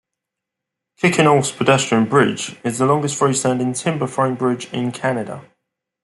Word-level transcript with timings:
Kicking 0.97 1.25
Horse 1.25 1.51
Pedestrian 1.51 2.05
Bridge 2.09 2.57
is 2.63 2.79
the 2.79 2.87
longest 2.87 3.19
freestanding 3.19 3.77
timber 3.77 4.07
frame 4.07 4.33
bridge 4.33 4.65
in 4.73 4.91
Canada. 4.91 5.45